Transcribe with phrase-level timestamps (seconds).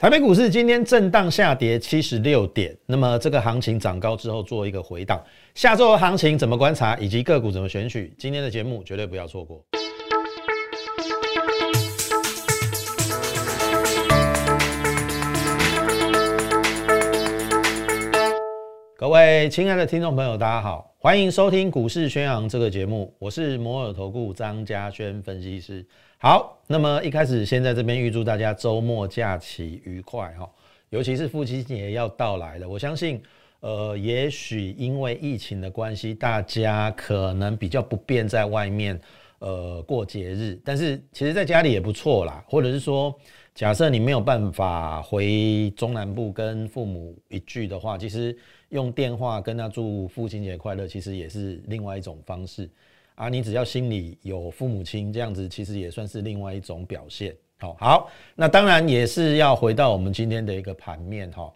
[0.00, 5.20] 台北股市今天震荡下跌七十六点，那么这个行情涨高之后做一个回档，
[5.56, 9.60] 下周行情怎么观察，以及个股怎么选取，今天的节目绝对不要错过。
[18.98, 25.86] 各位亲爱的听众朋友，大家好，欢迎收听股市宣扬这个节目，我是摩尔投顾张家轩分析师。
[26.18, 30.50] 好，那么一开始先在这边预祝大家周末假期愉快哈，
[30.90, 33.22] 尤其是父亲节要到来了，我相信，
[33.60, 39.00] 呃，也许因为疫情的关系，大家可能比较不便在外面
[39.38, 43.16] 呃过节日，但是其实在家里也不错啦，或者是说，
[43.58, 48.38] 假设你没有办法回中南部跟父母一聚的话，其实。
[48.68, 52.68] 用电话跟他祝父亲节快乐，其实也是另外一种方式
[53.14, 53.30] 啊。
[53.30, 57.34] 你只要心里有父母亲，这样子其实也算是另外一种表现。
[57.56, 61.50] 好，好，那当然也是要回到我们今天的一个盘面哈。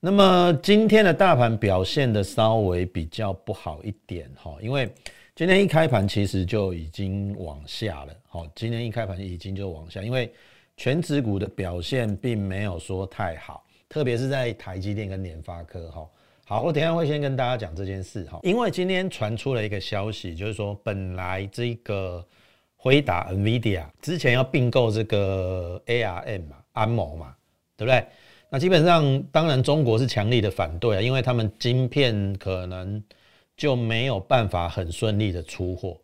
[0.00, 4.90] 那么今天的大盘表现的稍微比较不好一点哈，因为
[5.36, 8.16] 今天一开盘其实就已经往下了。
[8.26, 10.32] 好，今天一开盘已经就往下，因为
[10.78, 16.08] 全指股的表现并没有说太好，特别是在台积电跟联发科哈。
[16.46, 22.24] 好，我等下会先跟大家讲这件事哈，因为今天传出了一个消息，就是说本来这个
[22.76, 27.34] 辉达 NVIDIA 之前要并购这个 ARM 嘛，安谋嘛，
[27.76, 28.06] 对不对？
[28.48, 33.02] 那基本上当然中国是强力的反对啊，因为他们晶片可能
[33.56, 35.98] 就没有办法很顺利的出货。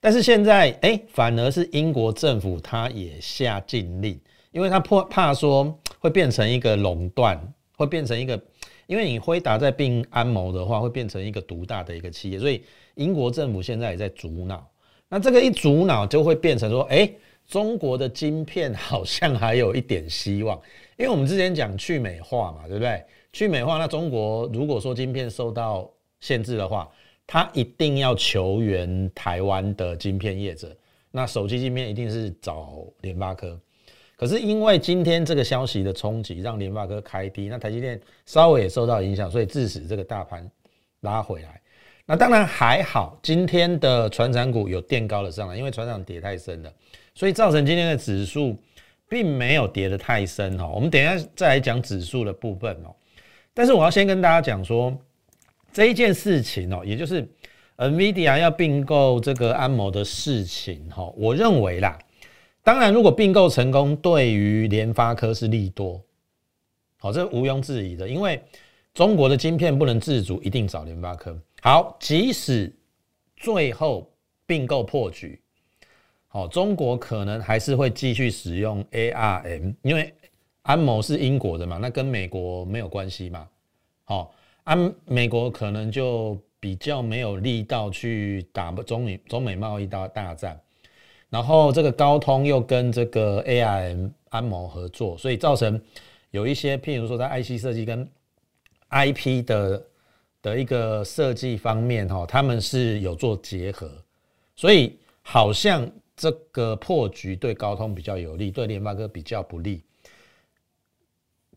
[0.00, 4.18] 但是现在哎，反而是英国政府他也下禁令，
[4.50, 7.38] 因为他怕怕说会变成一个垄断，
[7.76, 8.40] 会变成一个。
[8.86, 12.60] 因为你辉达在并安谋的话，会变成一个独大的一个企业，所以
[12.96, 14.68] 英国政府现在也在阻挠。
[15.08, 17.08] 那这个一阻挠，就会变成说，哎，
[17.46, 20.60] 中国的晶片好像还有一点希望。
[20.96, 23.00] 因为我们之前讲去美化嘛，对不对？
[23.32, 26.90] 去美化，那中国如果说晶片受到限制的话，
[27.32, 30.76] 他一定要求援台湾的晶片业者。
[31.12, 33.56] 那手机晶片一定是找联发科。
[34.16, 40.44] 可是因为今天这个消息的冲击，让联发科开低，那台积电稍微也受到影响，所以致使这个大盘
[41.02, 41.60] 拉回来。
[42.04, 46.72] 那当然还好，今天的船长股有垫高了上来，因为船长跌太深了，
[47.14, 48.56] 所以造成今天的指数
[49.08, 50.66] 并没有跌得太深哈。
[50.66, 52.92] 我们等一下再来讲指数的部分哦。
[53.54, 54.92] 但是我要先跟大家讲说
[55.72, 57.26] 这一件事情哦，也就是
[57.76, 61.98] NVIDIA 要并购这个安谋的事情哈，我认为啦。
[62.62, 66.00] 当然，如果并购成功，对于联发科是利多，
[66.98, 68.06] 好，这毋庸置疑的。
[68.06, 68.40] 因为
[68.92, 71.36] 中国的晶片不能自主，一定找联发科。
[71.62, 72.70] 好，即使
[73.36, 74.12] 最后
[74.46, 75.40] 并购破局，
[76.28, 80.12] 好，中国可能还是会继续使用 ARM，因为
[80.60, 83.48] 安谋是英国的嘛，那跟美国没有关系嘛。
[84.04, 84.34] 好，
[84.70, 90.60] 安美国可能就比较没有力道去打中美中美贸易大大战。
[91.28, 95.80] 然后这个高通又跟这个 ARM 安谋合作，所以造成
[96.30, 98.08] 有一些，譬如说在 IC 设计跟
[98.90, 99.86] IP 的
[100.40, 103.90] 的一个设计方面，哈，他们是有做结合，
[104.54, 109.82] 所以好像这个破局对高通比较有利，对联发科比较不利。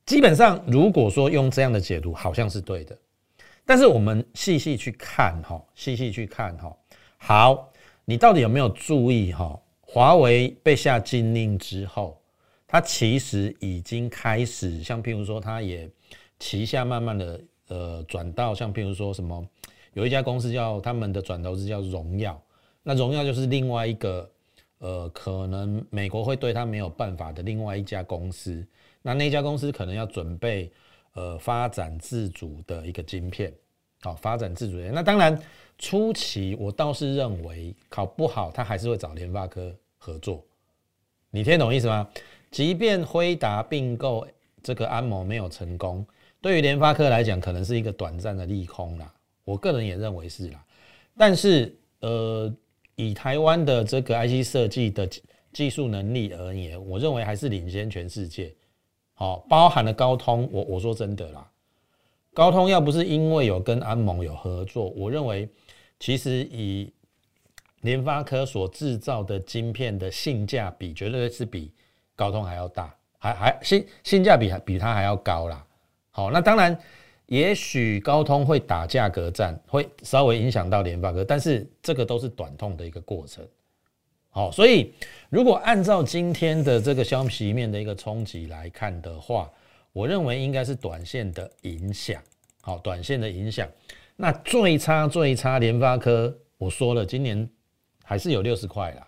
[0.03, 2.97] 基本上，如果说用这样的解读，好像是对的，
[3.65, 6.75] 但是我们细细去看，哈，细细去看，哈，
[7.17, 7.71] 好，
[8.05, 9.59] 你到底有没有注意，哈？
[9.81, 12.19] 华为被下禁令之后，
[12.67, 15.89] 它其实已经开始像譬如说，它也
[16.39, 19.47] 旗下慢慢的呃转到像譬如说什么，
[19.93, 22.41] 有一家公司叫他们的转投资叫荣耀，
[22.81, 24.29] 那荣耀就是另外一个
[24.79, 28.65] 呃可能美国会对它没有办法的另外一家公司，
[29.03, 30.71] 那那家公司可能要准备
[31.13, 33.53] 呃发展自主的一个晶片，
[34.01, 35.37] 好发展自主的，那当然
[35.77, 39.73] 初期我倒是认为考不好，他还是会找联发科。
[40.05, 40.43] 合作，
[41.29, 42.05] 你听懂意思吗？
[42.51, 44.27] 即便辉达并购
[44.61, 46.05] 这个安谋没有成功，
[46.41, 49.09] 对于联发科来讲，可能是一个短暂的利空啦。
[49.45, 50.61] 我个人也认为是啦。
[51.17, 52.53] 但是，呃，
[52.97, 55.09] 以台湾的这个 IC 设计的
[55.53, 58.53] 技术能力而言，我认为还是领先全世界。
[59.13, 61.49] 好，包含了高通，我我说真的啦，
[62.33, 65.47] 高通要不是因为有跟安盟有合作，我认为
[65.99, 66.91] 其实以
[67.81, 71.71] 联发科所制造的晶片的性价比，绝对是比
[72.15, 75.65] 高通还要大，还还性性价比还比它还要高啦。
[76.09, 76.77] 好，那当然，
[77.27, 83.47] 也许高通会打价格战，会稍微影响到联发科，但是这个都是短痛的一个过程。
[84.35, 84.91] 好，所以
[85.29, 89.47] 如果按照今天的这个消息面的一个冲击来看的话，
[89.91, 92.19] 我认为应该是短线的影响，
[92.61, 93.69] 好，短线的影响。
[94.15, 97.47] 那最差最差，联发科，我说了，今年
[98.03, 99.07] 还是有六十块啦，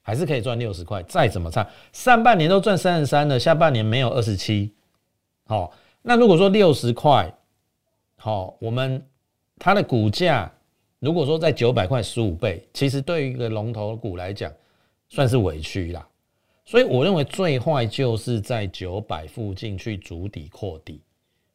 [0.00, 1.02] 还是可以赚六十块。
[1.08, 4.72] 再怎么差，上半年都赚三十三了，下半年没有二十七。
[5.44, 5.72] 好，
[6.02, 7.34] 那如果说六十块，
[8.14, 9.04] 好，我们
[9.58, 10.52] 它的股价
[11.02, 14.52] 如果说在九百块十五倍，其实对于一个龙头股来讲，
[15.08, 16.08] 算是委屈啦。
[16.64, 21.00] 所以我认为最坏就是在九百附近去筑底扩底，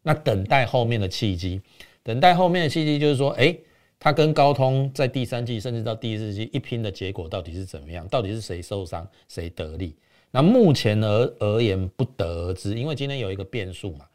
[0.04, 1.62] 那等待后面的契机。
[2.04, 3.58] 等待后面的契机，就是说，哎，
[3.98, 8.06] 它跟高通在第三季甚至到第四季一拼的结果到底是怎么样？
[8.10, 9.96] 到底是谁受伤，谁得利？
[10.30, 14.06] 那目前而而言不得而知，因为今天有一个变数嘛。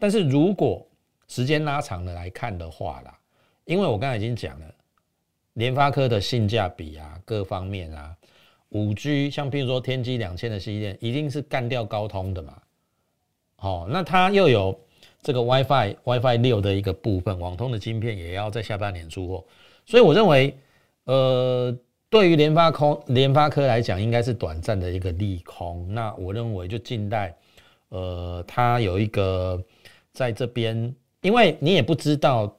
[0.00, 0.84] 但是如果
[1.28, 3.16] 时间拉长了来看的话啦，
[3.66, 4.74] 因为我刚才已经讲了，
[5.54, 8.16] 联发科的性价比啊，各方面啊，
[8.70, 12.62] 五 G 像譬如说天玑两千的系列，一定是干掉高通的嘛。
[13.58, 14.78] 哦，那它又有。
[15.22, 19.44] 这个 WiFi WiFi 六的一个部分，网通的晶片也要在下半年出货，
[19.84, 20.56] 所以我认为，
[21.04, 21.76] 呃，
[22.08, 25.86] 对于联发科联发科来讲，应该是短暂的一个利空。
[25.92, 27.36] 那我认为就近代，
[27.90, 29.62] 呃，它有一个
[30.14, 32.56] 在这边，因为你也不知道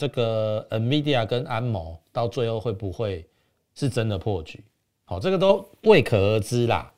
[0.00, 3.26] 这个 NVIDIA 跟安谋到最后会不会
[3.74, 4.64] 是真的破局，
[5.04, 6.90] 好，这个都未可而知啦。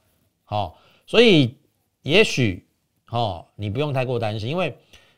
[0.44, 1.56] 好，所以
[2.02, 2.64] 也许。
[3.10, 4.74] 哦，你不用太过担心，因为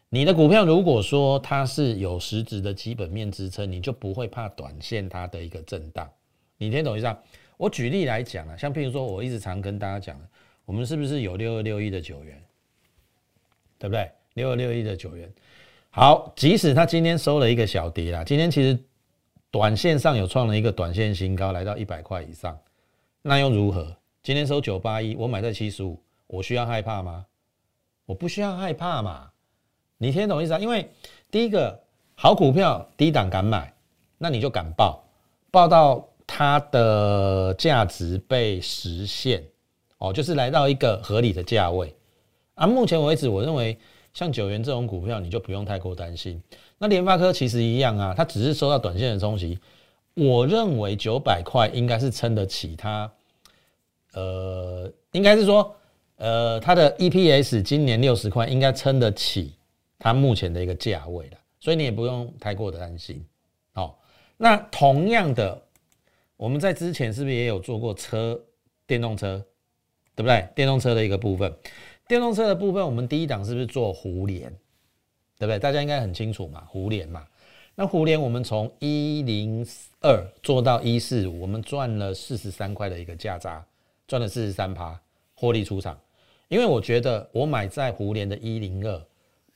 [0.09, 6.11] 你的股票如果说它是有实质的基本面支撑，你就不会怕短线它的一个震荡。
[6.57, 7.17] 你听懂意思？
[7.57, 10.21] 我举例来讲啊，像譬如说，我一直常跟大家讲，
[10.65, 12.43] 我们是不是有六二六一的九元，
[13.79, 14.11] 对不对？
[14.33, 15.33] 六二六一的九元，
[15.97, 18.77] 好，即使它今天收了一个小跌啦，今天其实
[19.53, 22.59] 短线上有创了一个短线新高，来到一百块以上，
[23.23, 23.97] 那又如何？
[24.21, 25.97] 今天收九八一，我买在七十五，
[26.27, 27.25] 我需要害怕吗？
[28.07, 29.31] 我不需要害怕嘛？
[29.97, 30.59] 你听懂意思啊？
[30.59, 30.91] 因为
[31.31, 31.81] 第一个
[32.17, 33.73] 好股票低档敢买，
[34.19, 35.01] 那你就敢报，
[35.53, 39.45] 报到它的价值被实现
[39.99, 41.95] 哦，就是来到一个合理的价位
[42.57, 42.67] 啊。
[42.67, 43.79] 目前为止，我认为
[44.15, 46.43] 像九元这种股票，你就不用太过担心。
[46.79, 49.59] 那联发科其实一样啊，它只是受到短线的冲击。
[50.15, 53.13] 我认为九百块应该是撑得起它，
[54.15, 55.77] 呃，应该是说。
[56.17, 59.53] 呃，它的 EPS 今年六十块，应该撑得起
[59.99, 63.23] 它目前的一个价位的，所以你也不用太过的担心。
[63.73, 63.93] 哦，
[64.37, 65.61] 那同样的，
[66.37, 68.41] 我们在之前是不是也有做过车
[68.87, 69.45] 电动车，
[70.15, 70.49] 对不对？
[70.55, 71.53] 电动车的一个部分，
[72.07, 74.51] 电动车的部分，我们第一档是不是做互联，
[75.39, 75.59] 对不对？
[75.59, 77.27] 大家应该很清楚嘛，互联嘛。
[77.75, 79.67] 那互联我们从一零
[80.01, 83.65] 二做到一四五，我们赚了四十三块的一个价差，
[84.07, 84.99] 赚了四十三趴。
[85.37, 85.99] 获利出场，
[86.47, 89.03] 因为我觉得我买在湖联的一零二，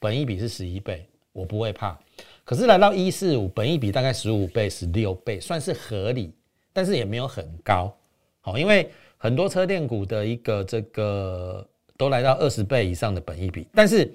[0.01, 1.97] 本一比是十一倍，我不会怕。
[2.45, 6.35] 可是来到一四五，本一比大概十五倍、十六倍，算是合理，
[6.73, 7.97] 但是也没有很高。
[8.41, 11.67] 好，因为很多车电股的一个这个
[11.99, 14.11] 都来到二十倍以上的本一比，但是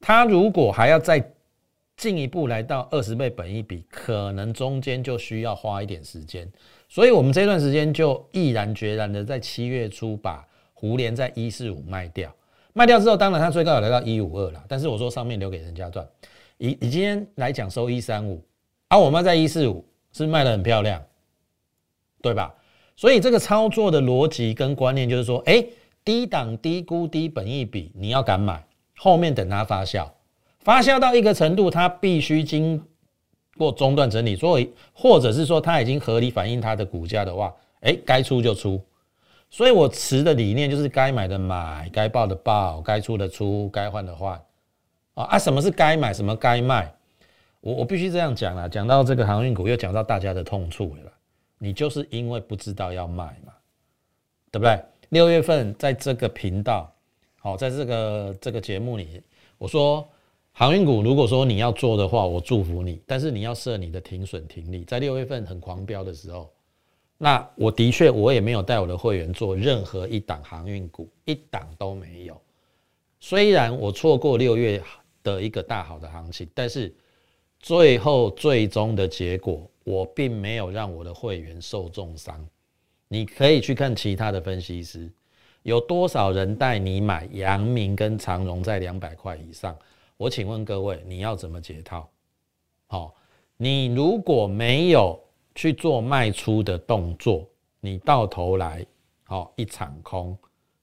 [0.00, 1.22] 它如果还要再
[1.98, 6.50] 进一步来到二十倍本一比，可能中间就需要花一点时间。
[6.88, 10.42] 所以我们这段时间就毅然决然的在七月初把。
[10.76, 12.30] 胡联在一四五卖掉，
[12.74, 14.62] 卖掉之后，当然它最高有来到一五二了。
[14.68, 16.06] 但是我说上面留给人家赚，
[16.58, 18.44] 以以今天来讲收一三五，
[18.88, 19.82] 而我卖在一四五
[20.12, 21.02] 是卖的很漂亮，
[22.20, 22.54] 对吧？
[22.96, 25.64] 所以这个操作的逻辑跟观念就是说，哎，
[26.04, 28.64] 低档低估低本一比，你要敢买，
[28.96, 30.08] 后面等它发酵，
[30.60, 32.82] 发酵到一个程度，它必须经
[33.56, 38.80] 过中段整理，所以或者是说它已经合理反映它的股价的话，哎，该出就出。
[39.50, 44.34] 所以我持的理念就是该买的买，该报的报，该出的出，该换的换。
[45.14, 46.92] 啊啊，什么是该买，什么该卖？
[47.60, 48.68] 我我必须这样讲啦。
[48.68, 51.12] 讲到这个航运股，又讲到大家的痛处了。
[51.58, 53.52] 你就是因为不知道要卖嘛，
[54.50, 54.82] 对不对？
[55.10, 56.92] 六月份在这个频道，
[57.38, 59.22] 好，在这个这个节目里，
[59.58, 60.08] 我说
[60.52, 66.50] 航运股，如果说你要做的话，我祝福你，但是你要设你的停损停利，在六月份很狂飙的时候。
[67.16, 72.40] 那我的确，我也没有带我的会员做任何一档航运股，一档都没有。
[73.20, 74.82] 虽然我错过六月
[75.22, 76.94] 的一个大好的行情，但是
[77.60, 82.46] 最后最终的结果，我并没有让我的会员受重伤。
[83.08, 85.10] 你可以去看其他的分析师，
[85.62, 89.76] 有多少人带你买阳明跟长荣在两百块以上？
[90.16, 92.08] 我请问各位，你要怎么解套？
[92.86, 93.14] 好，
[93.56, 95.20] 你如果没有。
[95.56, 98.84] 去做卖出的动作，你到头来
[99.22, 100.36] 好一场空，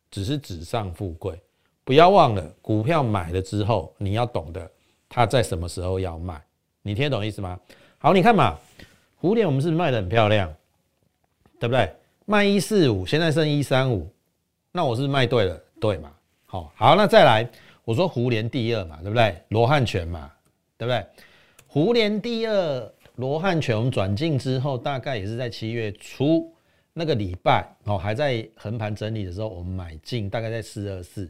[0.09, 1.37] 只是纸上富贵，
[1.83, 4.71] 不要忘了，股票买了之后，你要懂得
[5.09, 6.41] 它在什么时候要卖，
[6.81, 7.59] 你听得懂意思吗？
[7.97, 8.57] 好，你看嘛，
[9.21, 10.49] 蝴蝶我们是卖的很漂亮，
[11.59, 11.93] 对不对？
[12.31, 14.09] 卖一四五，现在剩一三五，
[14.71, 16.09] 那我是卖对了，对嘛？
[16.45, 17.45] 好，好，那再来，
[17.83, 19.35] 我说胡联第二嘛，对不对？
[19.49, 20.31] 罗汉拳嘛，
[20.77, 21.05] 对不对？
[21.67, 26.49] 胡联第二，罗汉拳我们转进之后，大概也是在七月初
[26.93, 31.29] 那个礼拜哦，还在横盘整理的时候，我们买进，大概在四二四。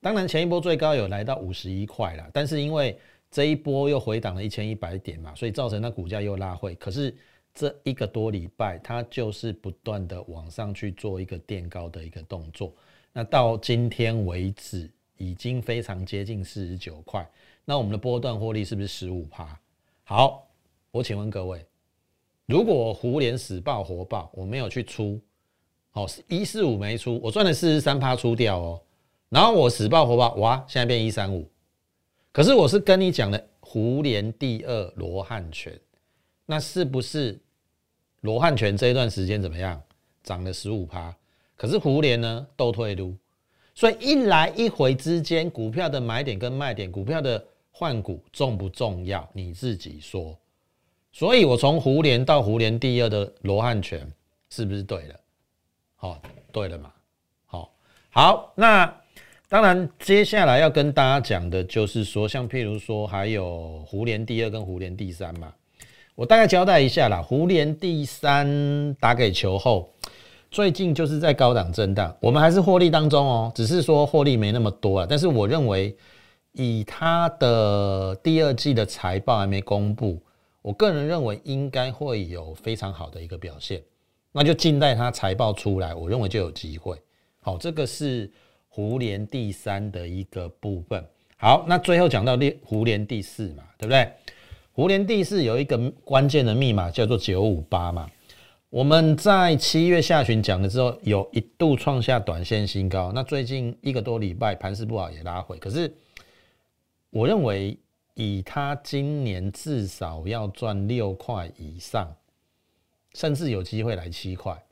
[0.00, 2.96] 当然前一波最高有来到五十一块了，但是因为
[3.28, 6.76] 这一波又回档了一千一百点嘛，所以造成它股价又拉回。
[6.76, 7.12] 可是
[7.58, 12.72] 这一个多礼拜，它就是不断的往上去做一个垫高的一个动作。
[13.12, 17.28] 那到今天为止，已经非常接近四十九块。
[17.64, 19.58] 那我们的波段获利是不是十五趴？
[20.04, 20.46] 好，
[20.92, 21.66] 我请问各位，
[22.46, 25.20] 如果胡连死爆活爆，我没有去出，
[25.90, 28.80] 好一四五没出，我赚了四十三趴出掉哦。
[29.30, 31.44] 然后我死爆活爆，哇，现在变一三五。
[32.30, 35.76] 可是我是跟你讲的胡连第二罗汉拳，
[36.46, 37.36] 那是不是？
[38.28, 39.80] 罗汉拳这一段时间怎么样？
[40.22, 41.16] 涨了十五趴，
[41.56, 43.16] 可是胡联呢都退路，
[43.74, 49.26] 所以一来一回之间，股票的买点跟卖点，股票的换股重不重要？
[49.32, 50.38] 你自己说。
[51.10, 54.06] 所以我从胡联到胡联第二的罗汉拳，
[54.50, 55.14] 是不是对了？
[55.96, 56.20] 好，
[56.52, 56.92] 对了嘛？
[57.46, 57.72] 好，
[58.10, 58.94] 好，那
[59.48, 65.54] 当然接下来要跟大家讲的就是说，像譬如说还有胡联第二跟胡联第三嘛。
[66.18, 69.88] 我大概交代一下啦，胡联第三打给球后，
[70.50, 75.06] 最近就是在高档震荡，我们还是获利当中哦，只是说获利没那么多啊。
[75.08, 75.96] 但是我认为，
[76.54, 80.20] 以它的第二季的财报还没公布，
[80.60, 83.80] 我个人认为应该会有非常好的一个表现，
[84.32, 87.00] 那就静待它财报出来，我认为就有机会。
[87.38, 88.28] 好，这个是
[88.68, 91.00] 胡联第三的一个部分。
[91.36, 94.10] 好，那最后讲到第胡联第四嘛，对不对？
[94.78, 98.08] 胡联第四有一个关键的密码叫做九五八嘛，
[98.70, 103.10] 我们在七月下旬讲了之后，有一度创下短线新高。
[103.12, 105.92] 那最近一个多礼拜盘势不好也拉回，可是
[107.10, 107.76] 我认为
[108.14, 112.14] 以他今年至少要赚六块以上，
[113.14, 114.62] 甚至有机会来七块，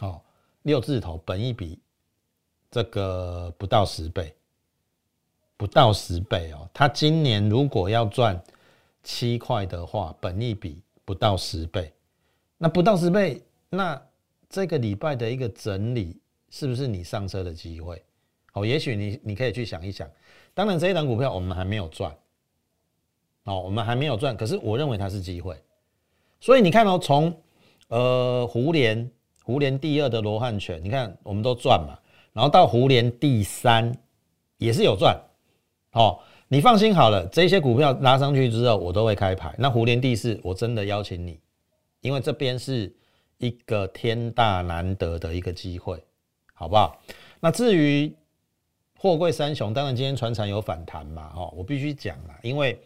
[0.00, 0.20] 哦，
[0.62, 1.78] 六字头本一比
[2.68, 4.34] 这个不到十倍，
[5.56, 8.42] 不到十倍哦，他今年如果要赚。
[9.04, 11.92] 七块的话，本一比不到十倍，
[12.56, 14.02] 那不到十倍，那
[14.48, 16.18] 这个礼拜的一个整理，
[16.48, 18.02] 是不是你上车的机会？
[18.50, 20.10] 好，也许你你可以去想一想。
[20.54, 22.16] 当然，这一档股票我们还没有赚，
[23.44, 25.54] 哦，我们还没有赚，可是我认为它是机会。
[26.40, 27.36] 所以你看哦，从
[27.88, 29.10] 呃胡联
[29.42, 31.98] 胡联第二的罗汉拳，你看我们都赚嘛，
[32.32, 33.94] 然后到胡联第三
[34.56, 35.20] 也是有赚，
[35.92, 36.18] 哦。
[36.48, 39.54] 你放心好了，这些股票拉上去之后，我都会开牌。
[39.58, 41.40] 那胡联第四，我真的邀请你，
[42.00, 42.94] 因为这边是
[43.38, 46.02] 一个天大难得的一个机会，
[46.52, 47.00] 好不好？
[47.40, 48.14] 那至于
[48.98, 52.78] 货柜三雄，当然今天船产有反弹嘛，哦，我必须讲啦，因为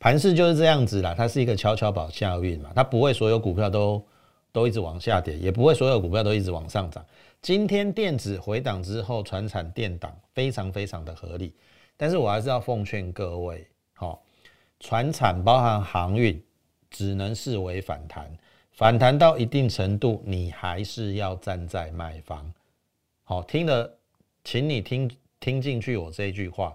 [0.00, 4.04] 盘势就是这样子啦，它是一个跷跷保下运嘛，它不会所有股票都
[4.52, 7.04] 都一直往下跌，也不会所有股票都一直往上涨。
[7.40, 11.54] 今天电子回档之后，船产电档非常非常的合理。
[12.00, 14.22] 但是我还是要奉劝各位，好，
[14.78, 16.40] 船产包含航运，
[16.88, 18.30] 只能视为反弹，
[18.70, 22.54] 反弹到一定程度，你还是要站在卖方。
[23.24, 23.92] 好，听了，
[24.44, 26.72] 请你听听进去我这一句话。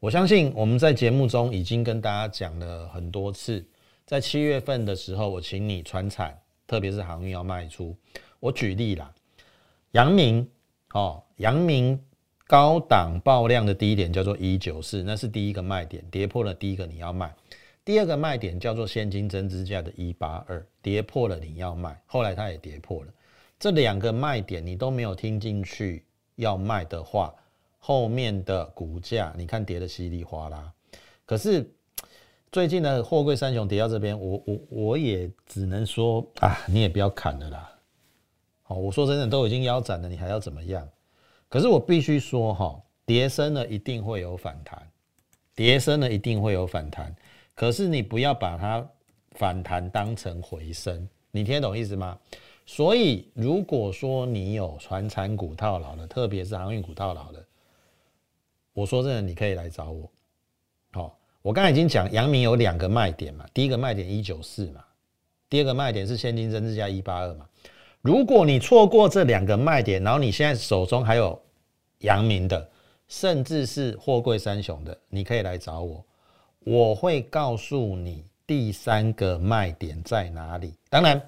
[0.00, 3.66] 我相信我们在节目中已经跟大家讲了很多次，
[4.04, 7.96] 在七月份的时候，我请你船产，特别是航运要卖出。
[8.38, 9.10] 我举例啦，
[9.92, 10.46] 阳明，
[10.92, 11.98] 哦，阳明。
[12.48, 17.30] 高档爆量的低点叫做一九四，那是第一个卖点，跌破了第一个你要卖。
[17.84, 23.12] 第二个卖点叫做现金增值价的一八二，跌破了你要卖，后来它也跌破了。
[23.60, 26.02] 这两个卖点你都没有听进去
[26.36, 27.34] 要卖的话，
[27.78, 30.72] 后面的股价你看跌的稀里哗啦。
[31.26, 31.70] 可是
[32.50, 37.70] 最近的货柜三雄跌到这边，我我我也只能说啊，你也不要砍了啦。
[38.62, 40.88] 好，我说真的都已经腰斩了，你还要怎么样？
[41.48, 44.86] 可是我必须说哈，跌升了一定会有反弹，
[45.54, 47.14] 跌升了一定会有反弹。
[47.54, 48.86] 可是你不要把它
[49.32, 52.18] 反弹当成回升，你听得懂意思吗？
[52.66, 57.42] 所以如果说你有传产股套牢的，特别是航运股套牢的，
[58.74, 60.10] 我说真的，你可以来找我。
[60.92, 64.84] 好，我刚才已经讲，阳明有两个卖点嘛，第一个卖点一九四嘛，
[65.48, 67.48] 第二个卖点是现金增资加一八二嘛。
[68.08, 71.38] 如果你错过这两个卖点，然后你现在手中还有
[71.98, 72.66] 阳明的，
[73.06, 76.02] 甚至是货柜三雄的，你可以来找我，
[76.60, 80.72] 我会告诉你第三个卖点在哪里。
[80.88, 81.20] 当然，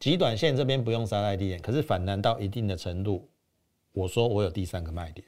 [0.00, 3.28] 极短线这边不用杀在低点，可是反弹到一定的程度，
[3.92, 5.24] 我说我有第三个卖点。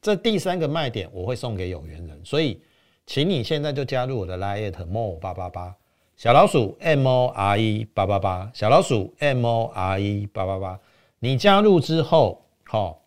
[0.00, 2.62] 这第三个卖点我会送给有缘人，所以
[3.06, 5.74] 请你现在就加入我的 Line more 八八八
[6.18, 10.76] 小老鼠 M O R E 八八八小老鼠 M O R E 八八八。
[11.20, 13.00] 你加入之后，好，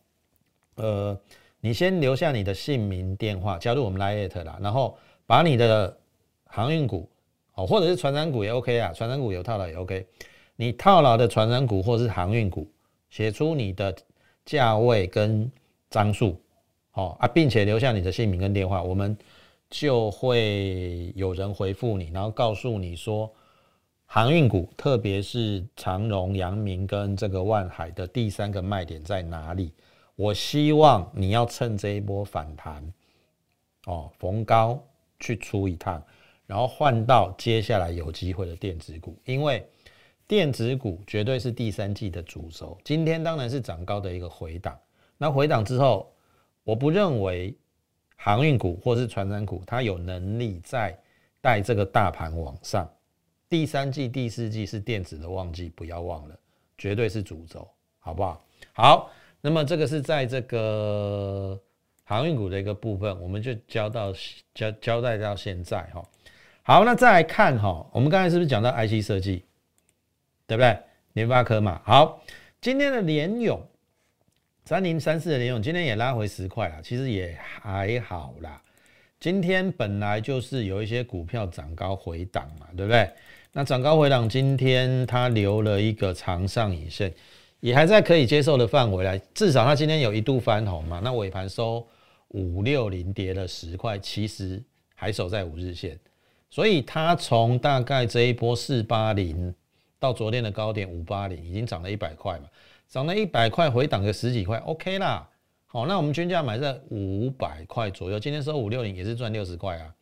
[0.75, 1.19] 呃，
[1.59, 5.97] 你先留下你的姓名、电话，加入我们 Line 啦，然后把你的
[6.45, 7.09] 航运股，
[7.55, 10.07] 哦，或者是船长股也 OK 啊，船长股有套牢也 OK。
[10.55, 12.65] 你套牢的船长股或是航运股，
[13.09, 13.93] 写出你的
[14.45, 15.51] 价位跟
[15.89, 16.41] 张数。
[16.93, 19.17] 哦啊，并且留下你的姓名跟电话，我们
[19.71, 23.33] 就会有人回复你，然后告诉你说，
[24.05, 29.73] 航运股，特别是长荣、阳明跟这个万海的第三个卖点在哪里？
[30.15, 32.93] 我希望你要趁这一波反弹，
[33.85, 34.79] 哦，逢高
[35.19, 36.03] 去出一趟，
[36.45, 39.65] 然后换到接下来有机会的电子股，因为
[40.27, 42.77] 电子股绝对是第三季的主轴。
[42.83, 44.77] 今天当然是涨高的一个回档，
[45.17, 46.07] 那回档之后。
[46.63, 47.57] 我不认为
[48.23, 50.95] 航运股或是船长股，它有能力在
[51.41, 52.87] 带这个大盘往上。
[53.49, 56.39] 第三季、第四季是电子的旺季，不要忘了，
[56.77, 58.45] 绝对是主轴，好不好？
[58.73, 59.09] 好，
[59.41, 61.59] 那么这个是在这个
[62.03, 64.13] 航运股的一个部分，我们就交到
[64.53, 66.07] 交交代到现在哈。
[66.61, 69.43] 好，那再来看哈，我们刚才是不是讲到 IC 设计，
[70.45, 70.77] 对不对？
[71.13, 71.81] 联发科嘛。
[71.83, 72.21] 好，
[72.61, 73.59] 今天的联勇。
[74.71, 78.61] 三零三四的联勇今天也拉回十块了，其实也还好啦。
[79.19, 83.11] 今天本来就是有一些股票涨高回档嘛，对不对？
[83.51, 87.13] 那涨高回档，今天它留了一个长上影线，
[87.59, 89.19] 也还在可以接受的范围来。
[89.33, 91.01] 至少它今天有一度翻红嘛。
[91.03, 91.85] 那尾盘收
[92.29, 94.63] 五六零，跌了十块，其实
[94.95, 95.99] 还守在五日线。
[96.49, 99.53] 所以它从大概这一波四八零
[99.99, 102.45] 到昨天的高点五八零，已经涨了一百块嘛。
[102.91, 105.25] 涨了一百块，回档个十几块，OK 啦。
[105.65, 109.95] 好，那我们均价买在五百块左右，今天收五六零也是赚六十块啊。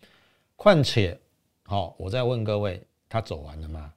[0.56, 1.16] 况且，
[1.68, 3.94] 好，我再问各位，它走完了吗？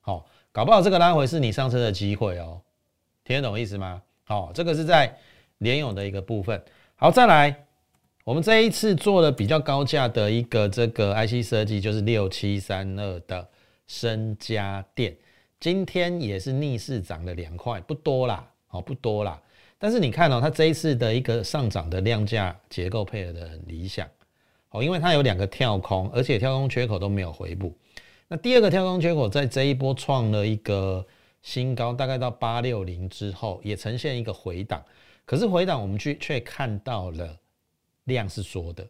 [0.00, 2.62] 好，搞不好这个拉回是你上车的机会哦。
[3.24, 4.00] 听得懂意思吗？
[4.22, 5.12] 好，这个是在
[5.58, 6.62] 联勇的一个部分。
[6.94, 7.66] 好，再来，
[8.22, 13.48] 我们这一次做了比较高价的一个这个 IC 设计，就是六七三二的
[13.88, 15.16] 深家电。
[15.58, 19.40] 今天也是逆势涨了两块，不多啦，哦，不多啦。
[19.78, 24.06] 但是你看哦，它这一次的一个上涨的量价结构配合的很理想，
[24.70, 27.74] 哦，因为它有两个跳空，而且跳空缺口都没有回补。
[28.28, 31.04] 那第二个跳空缺口在这一波创了一个
[31.40, 34.82] 新高，大概到八六零之后也呈现一个回档，
[35.24, 37.38] 可是回档我们去却看到了
[38.04, 38.86] 量是缩的，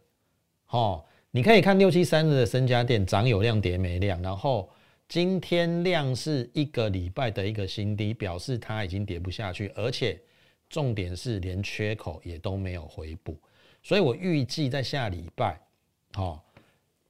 [0.71, 4.69] 哦，你可以看六七三的深家电涨有量跌没量，然后。
[5.09, 10.21] 今天量是一个礼拜的一个新低，表示它已经跌不下去，而且
[10.69, 13.39] 重点是连缺口也都没有回补，
[13.85, 15.61] 所以我预计在下礼拜，
[16.13, 16.45] 好，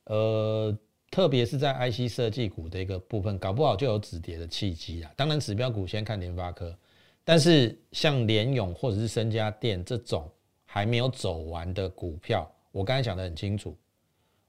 [0.05, 0.77] 呃，
[1.11, 5.11] 特别是在 IC 设计股的一个部分，搞不好就有止跌的契机啊。
[5.17, 6.77] 当然，指标股先看联发科，
[7.25, 10.31] 但是像联勇或者是深家电这种
[10.67, 13.75] 还没有走完的股票，我刚才讲的很清楚，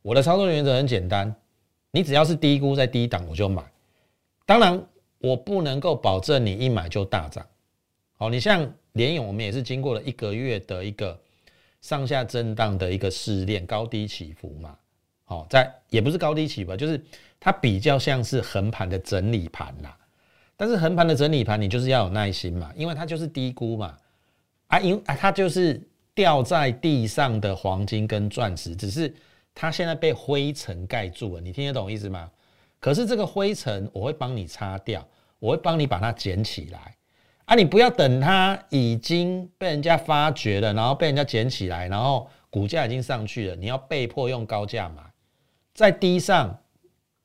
[0.02, 1.34] 我的操作原则很简单。
[1.92, 3.64] 你只要是低估在低档，我就买。
[4.46, 4.86] 当然，
[5.20, 7.46] 我不能够保证你一买就大涨。
[8.18, 11.20] 好，你像联勇，我们也是经过了一个月的一个
[11.82, 14.78] 上下震荡的一个试炼，高低起伏嘛。
[15.24, 17.04] 好，在也不是高低起伏，就是
[17.40, 19.98] 它比较像是横盘的整理盘啦。
[20.56, 23.98] 但是横盘的整理盘，你就是要有耐心嘛，因为它就是低估嘛。
[24.68, 25.82] 啊，因啊，它就是
[26.14, 29.14] 掉在地上的黄金跟钻石，只是。
[29.60, 32.30] 它现在被灰尘盖住了，你听得懂意思吗？
[32.80, 35.04] 可是这个灰尘我会帮你擦掉，
[35.40, 36.96] 我会帮你把它捡起来
[37.46, 37.56] 啊！
[37.56, 45.02] 你不要等它已经被人家发掘了，然后被人家捡起来，然后股价已经上去了，你要被迫用高价买，
[45.74, 46.56] 在地上，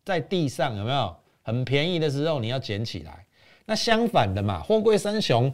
[0.02, 3.26] 在地上有没有很便宜的时候你要捡起来？
[3.66, 5.52] 那相反的嘛，货柜三雄，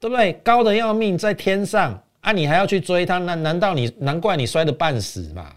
[0.00, 0.32] 对不对？
[0.42, 3.18] 高的要命，在天上啊，你还要去追它？
[3.18, 5.54] 那难道你难怪你摔得半死嘛？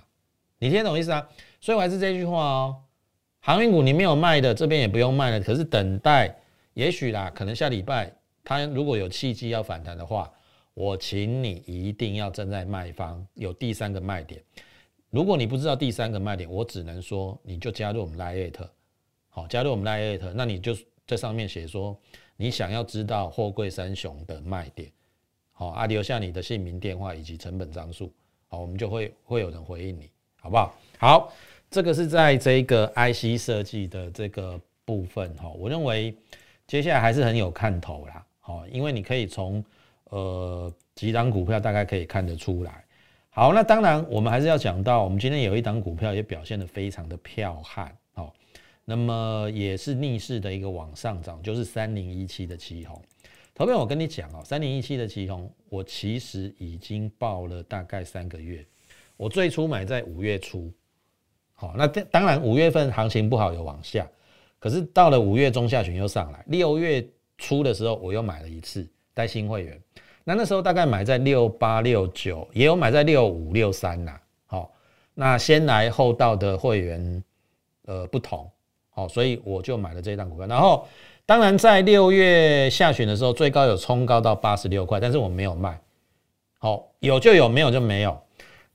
[0.59, 1.29] 你听懂意思啊？
[1.61, 2.83] 所以我还是这句话哦，
[3.39, 5.39] 航运股你没有卖的，这边也不用卖了。
[5.39, 6.35] 可是等待，
[6.73, 8.11] 也许啦，可能下礼拜
[8.43, 10.31] 它如果有契机要反弹的话，
[10.73, 14.41] 我请你一定要站在卖方，有第三个卖点。
[15.09, 18.67] 如果你不知道第三个卖点，我只能说你就加入我们 Lite，
[19.29, 21.97] 好，加入我们 Lite，那你就在上面写说
[22.35, 24.91] 你想要知道货柜三雄的卖点，
[25.51, 28.13] 好啊，留下你的姓名、电话以及成本张数，
[28.47, 30.11] 好，我们就会会有人回应你，
[30.47, 30.73] 好不好？
[30.97, 31.33] 好，
[31.69, 36.15] 这个是在这个 IC 设计的这个部分哈，我认为
[36.65, 39.61] 接下来还是很有看头啦，好，因为你可以从
[40.05, 42.81] 呃几档股票大概可以看得出来。
[43.29, 48.33] 好，那当然我们还是要讲到，我们今天有一档股票也表现得非常的彪悍，好，
[48.85, 53.01] 那么也是逆势的一个往上涨，就是三零一七的旗红。
[53.53, 58.65] 投票我跟你讲哦，三零一七的旗红，我其实已经报了大概三个月，
[59.17, 60.71] 我最初买在五月初，
[61.53, 64.07] 好，那当然五月份行情不好有往下，
[64.59, 67.05] 可是到了五月中下旬又上来，六月
[67.37, 69.81] 初的时候我又买了一次带新会员。
[70.23, 74.19] 那那时候大概买在六八六九，也有买在六五六三呐。
[74.45, 74.69] 好，
[75.13, 77.23] 那先来后到的会员，
[77.85, 78.51] 呃，不同，
[78.89, 80.45] 好，所以我就买了这一档股票。
[80.45, 80.85] 然后，
[81.25, 85.79] 当然在六月下旬的时候，最高有冲高到八十六块，但是我没有卖。
[86.59, 88.21] 好，有就有，没有就没有。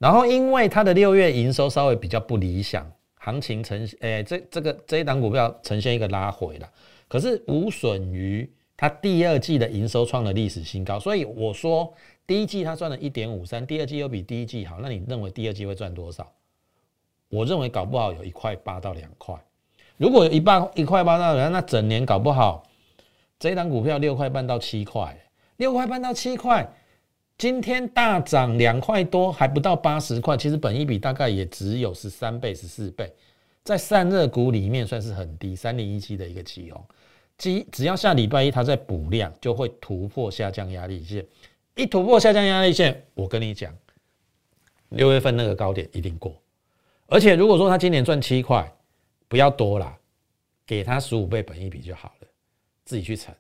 [0.02, 2.84] 然后，因为它的六月营收稍微比较不理想，
[3.20, 6.68] 行情呈，诶，这这个这一档股票呈现一个拉回了，
[7.06, 8.50] 可是无损于。
[8.74, 11.94] 它第二季的营收创了历史新高，所以我说
[12.26, 16.28] 第一季它赚了一点五三，第二季又比第一季好，那你认为第二季会赚多少？
[17.28, 19.36] 我认为搞不好有一块八到两块。
[19.98, 22.64] 如果有一半一块八到两，那整年搞不好
[23.38, 25.16] 这一档股票六块半到七块，
[25.58, 26.68] 六块半到七块，
[27.38, 33.12] 今天大涨两块多，还不到八十块，其实本一比大概也只有十三倍十四倍，
[33.64, 36.84] 在散热股里面算是很低，三零一七的一个起哦。
[37.38, 41.26] 只只要下礼拜一它在补量，就会突破下降压力线。
[41.74, 43.74] 一突破下降压力线，我跟你讲，
[44.90, 46.40] 六月份那个高点一定过。
[47.06, 48.72] 而且如果说它今年赚七块，
[49.26, 49.98] 不要多啦，
[50.64, 52.28] 给它十五倍本一比就好了，
[52.84, 53.34] 自己去乘，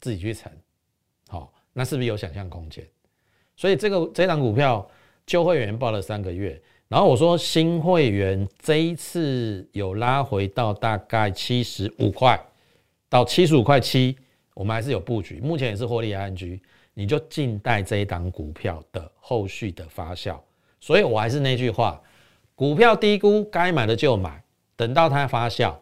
[0.00, 0.52] 自己去乘。
[1.72, 2.84] 那是不是有想象空间？
[3.56, 4.88] 所以这个这档股票
[5.26, 12.38] 旧会员报了三个月，然后我说新会员这一次有拉回到大概七十五块。
[13.08, 14.16] 到七十五块七，
[14.54, 16.58] 我们还是有布局，目前也是获利安居，
[16.94, 20.34] 你就静待这一档股票的后续的发酵。
[20.80, 22.00] 所以我还是那句话，
[22.54, 24.42] 股票低估该买的就买，
[24.76, 25.74] 等到它发酵，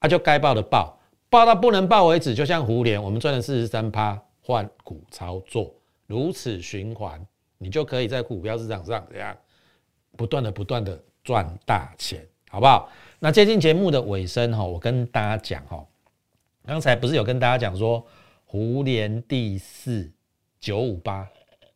[0.00, 2.34] 啊就该报的报，报到不能报为止。
[2.34, 5.74] 就像胡联，我们赚了四十三趴，换股操作，
[6.06, 7.20] 如此循环，
[7.58, 9.36] 你就可以在股票市场上怎样，
[10.16, 12.88] 不断的不断的赚大钱，好不好？
[13.18, 15.84] 那接近节目的尾声哈，我跟大家讲哈。
[16.64, 18.06] 刚才不是有跟大家讲说，
[18.44, 20.08] 胡联第四
[20.60, 21.28] 九五八，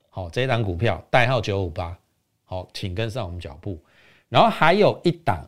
[0.09, 1.99] 好，这一档股票代号九五八，
[2.45, 3.77] 好，请跟上我们脚步。
[4.29, 5.45] 然后还有一档，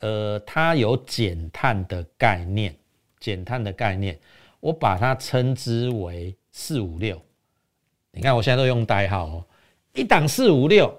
[0.00, 2.76] 呃，它有减碳的概念，
[3.18, 4.18] 减碳的概念，
[4.60, 7.20] 我把它称之为四五六。
[8.10, 9.44] 你看我现在都用代号哦，
[9.92, 10.90] 一档四五六，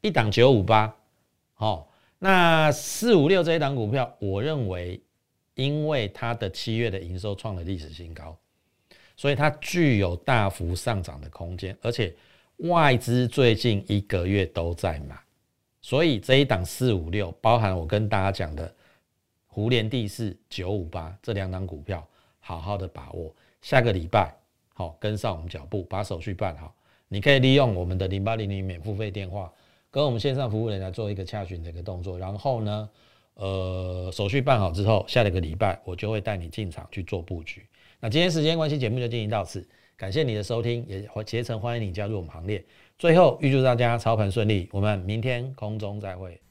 [0.00, 0.92] 一档九五八，
[1.52, 5.00] 好，那四五六这一档股票，我认为。
[5.56, 8.36] 因为它的七月的营收创了历史新高，
[9.16, 12.12] 所以它具有大幅上涨的空间，而且
[12.56, 15.16] 外资最近一个月都在买，
[15.80, 18.74] 所以这一档四五六包含我跟大家讲的
[19.46, 22.04] 湖联第四九五八这两档股票，
[22.40, 24.34] 好好的把握，下个礼拜
[24.74, 26.74] 好跟上我们脚步，把手续办好，
[27.08, 29.50] 你可以利用我们的零八零零免付费电话，
[29.90, 32.90] 跟我们线上服务人来做一个洽询的一个动作，然后呢？
[33.36, 37.66] 呃，手续办好之后，下一个礼拜我就会带你进场去做布局。
[37.98, 42.64] 那今天时间关系，节目就进行到此，感谢你的收听，也竭诚欢迎你加入我们行列。
[42.96, 46.40] 最后预祝大家操盘顺利，我们明天空中再会。